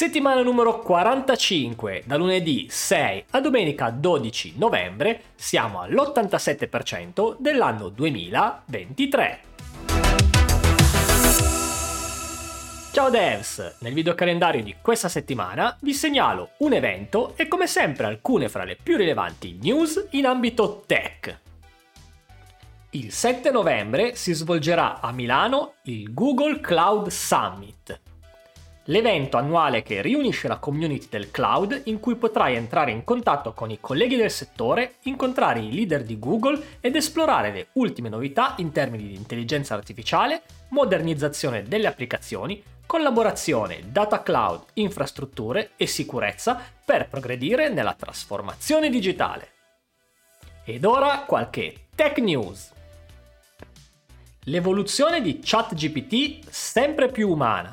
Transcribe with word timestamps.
Settimana 0.00 0.40
numero 0.40 0.78
45, 0.78 2.04
da 2.06 2.16
lunedì 2.16 2.68
6 2.70 3.24
a 3.32 3.40
domenica 3.42 3.90
12 3.90 4.54
novembre, 4.56 5.24
siamo 5.34 5.82
all'87% 5.82 7.36
dell'anno 7.38 7.90
2023. 7.90 9.40
Ciao 12.92 13.10
devs! 13.10 13.76
Nel 13.80 13.92
video 13.92 14.14
calendario 14.14 14.62
di 14.62 14.74
questa 14.80 15.10
settimana 15.10 15.76
vi 15.82 15.92
segnalo 15.92 16.52
un 16.60 16.72
evento 16.72 17.34
e 17.36 17.46
come 17.46 17.66
sempre 17.66 18.06
alcune 18.06 18.48
fra 18.48 18.64
le 18.64 18.78
più 18.82 18.96
rilevanti 18.96 19.58
news 19.60 20.06
in 20.12 20.24
ambito 20.24 20.82
tech. 20.86 21.40
Il 22.92 23.12
7 23.12 23.50
novembre 23.50 24.14
si 24.14 24.32
svolgerà 24.32 25.02
a 25.02 25.12
Milano 25.12 25.74
il 25.82 26.14
Google 26.14 26.60
Cloud 26.60 27.08
Summit, 27.08 28.00
l'evento 28.90 29.36
annuale 29.36 29.82
che 29.82 30.02
riunisce 30.02 30.48
la 30.48 30.58
community 30.58 31.06
del 31.08 31.30
cloud 31.30 31.82
in 31.84 32.00
cui 32.00 32.16
potrai 32.16 32.56
entrare 32.56 32.90
in 32.90 33.04
contatto 33.04 33.52
con 33.52 33.70
i 33.70 33.78
colleghi 33.80 34.16
del 34.16 34.30
settore, 34.30 34.94
incontrare 35.02 35.60
i 35.60 35.72
leader 35.72 36.02
di 36.02 36.18
Google 36.18 36.60
ed 36.80 36.96
esplorare 36.96 37.52
le 37.52 37.66
ultime 37.74 38.08
novità 38.08 38.54
in 38.58 38.72
termini 38.72 39.06
di 39.06 39.14
intelligenza 39.14 39.74
artificiale, 39.74 40.42
modernizzazione 40.70 41.62
delle 41.62 41.86
applicazioni, 41.86 42.62
collaborazione, 42.84 43.84
data 43.86 44.22
cloud, 44.22 44.64
infrastrutture 44.74 45.70
e 45.76 45.86
sicurezza 45.86 46.60
per 46.84 47.08
progredire 47.08 47.68
nella 47.68 47.94
trasformazione 47.94 48.90
digitale. 48.90 49.48
Ed 50.64 50.84
ora 50.84 51.20
qualche 51.26 51.86
tech 51.94 52.18
news. 52.18 52.72
L'evoluzione 54.44 55.20
di 55.20 55.38
ChatGPT 55.40 56.48
sempre 56.48 57.08
più 57.08 57.30
umana 57.30 57.72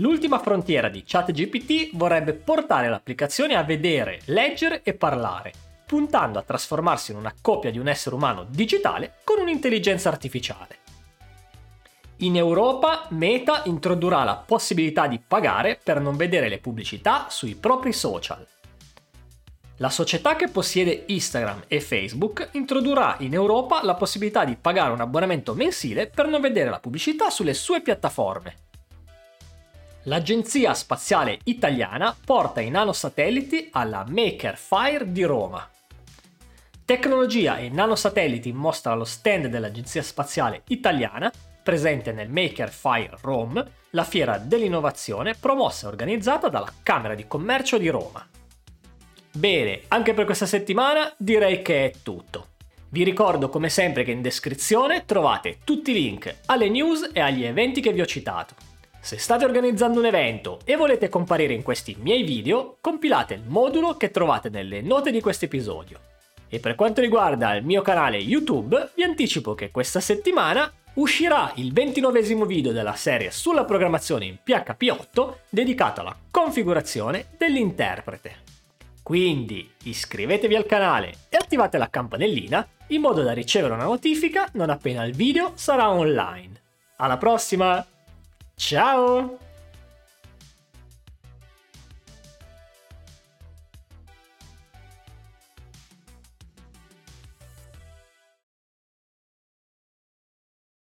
L'ultima 0.00 0.38
frontiera 0.38 0.88
di 0.88 1.02
ChatGPT 1.04 1.96
vorrebbe 1.96 2.32
portare 2.32 2.88
l'applicazione 2.88 3.56
a 3.56 3.64
vedere, 3.64 4.20
leggere 4.26 4.82
e 4.84 4.94
parlare, 4.94 5.52
puntando 5.86 6.38
a 6.38 6.42
trasformarsi 6.42 7.10
in 7.10 7.16
una 7.16 7.34
copia 7.40 7.72
di 7.72 7.80
un 7.80 7.88
essere 7.88 8.14
umano 8.14 8.46
digitale 8.48 9.14
con 9.24 9.40
un'intelligenza 9.40 10.08
artificiale. 10.08 10.76
In 12.18 12.36
Europa 12.36 13.06
Meta 13.10 13.62
introdurrà 13.64 14.22
la 14.22 14.36
possibilità 14.36 15.08
di 15.08 15.18
pagare 15.18 15.80
per 15.82 16.00
non 16.00 16.16
vedere 16.16 16.48
le 16.48 16.58
pubblicità 16.58 17.26
sui 17.28 17.56
propri 17.56 17.92
social. 17.92 18.46
La 19.78 19.90
società 19.90 20.36
che 20.36 20.46
possiede 20.46 21.06
Instagram 21.08 21.64
e 21.66 21.80
Facebook 21.80 22.50
introdurrà 22.52 23.16
in 23.18 23.34
Europa 23.34 23.82
la 23.82 23.94
possibilità 23.96 24.44
di 24.44 24.54
pagare 24.54 24.92
un 24.92 25.00
abbonamento 25.00 25.54
mensile 25.54 26.06
per 26.06 26.28
non 26.28 26.40
vedere 26.40 26.70
la 26.70 26.78
pubblicità 26.78 27.30
sulle 27.30 27.54
sue 27.54 27.82
piattaforme 27.82 28.66
l'Agenzia 30.08 30.72
Spaziale 30.72 31.38
Italiana 31.44 32.16
porta 32.24 32.62
i 32.62 32.70
nanosatelliti 32.70 33.68
alla 33.72 34.06
Maker 34.08 34.56
Fire 34.56 35.12
di 35.12 35.22
Roma. 35.22 35.68
Tecnologia 36.82 37.58
e 37.58 37.68
nanosatelliti 37.68 38.50
mostra 38.52 38.92
allo 38.92 39.04
stand 39.04 39.48
dell'Agenzia 39.48 40.02
Spaziale 40.02 40.62
Italiana, 40.68 41.30
presente 41.62 42.12
nel 42.12 42.30
Maker 42.30 42.70
Fire 42.70 43.18
Rome, 43.20 43.62
la 43.90 44.04
fiera 44.04 44.38
dell'innovazione 44.38 45.34
promossa 45.38 45.84
e 45.84 45.90
organizzata 45.90 46.48
dalla 46.48 46.72
Camera 46.82 47.14
di 47.14 47.26
Commercio 47.26 47.76
di 47.76 47.88
Roma. 47.88 48.26
Bene, 49.30 49.82
anche 49.88 50.14
per 50.14 50.24
questa 50.24 50.46
settimana 50.46 51.12
direi 51.18 51.60
che 51.60 51.84
è 51.84 51.92
tutto. 52.02 52.46
Vi 52.88 53.04
ricordo 53.04 53.50
come 53.50 53.68
sempre 53.68 54.04
che 54.04 54.12
in 54.12 54.22
descrizione 54.22 55.04
trovate 55.04 55.58
tutti 55.64 55.90
i 55.90 55.94
link 55.94 56.34
alle 56.46 56.70
news 56.70 57.10
e 57.12 57.20
agli 57.20 57.44
eventi 57.44 57.82
che 57.82 57.92
vi 57.92 58.00
ho 58.00 58.06
citato. 58.06 58.67
Se 59.00 59.16
state 59.16 59.44
organizzando 59.44 59.98
un 59.98 60.06
evento 60.06 60.60
e 60.64 60.76
volete 60.76 61.08
comparire 61.08 61.54
in 61.54 61.62
questi 61.62 61.96
miei 62.00 62.24
video, 62.24 62.76
compilate 62.80 63.34
il 63.34 63.42
modulo 63.46 63.96
che 63.96 64.10
trovate 64.10 64.50
nelle 64.50 64.82
note 64.82 65.10
di 65.10 65.20
questo 65.20 65.46
episodio. 65.46 66.00
E 66.48 66.58
per 66.60 66.74
quanto 66.74 67.00
riguarda 67.00 67.54
il 67.54 67.64
mio 67.64 67.82
canale 67.82 68.18
YouTube, 68.18 68.90
vi 68.94 69.02
anticipo 69.02 69.54
che 69.54 69.70
questa 69.70 70.00
settimana 70.00 70.70
uscirà 70.94 71.52
il 71.56 71.72
29 71.72 72.22
video 72.44 72.72
della 72.72 72.94
serie 72.94 73.30
sulla 73.30 73.64
programmazione 73.64 74.24
in 74.24 74.38
PHP 74.42 74.88
8 74.90 75.40
dedicato 75.48 76.00
alla 76.00 76.16
configurazione 76.30 77.26
dell'interprete. 77.36 78.46
Quindi 79.02 79.70
iscrivetevi 79.84 80.54
al 80.54 80.66
canale 80.66 81.14
e 81.28 81.36
attivate 81.36 81.78
la 81.78 81.88
campanellina 81.88 82.66
in 82.88 83.00
modo 83.00 83.22
da 83.22 83.32
ricevere 83.32 83.74
una 83.74 83.84
notifica 83.84 84.48
non 84.52 84.70
appena 84.70 85.04
il 85.04 85.14
video 85.14 85.52
sarà 85.54 85.90
online. 85.90 86.60
Alla 86.96 87.16
prossima! 87.16 87.86
Ciao! 88.58 89.38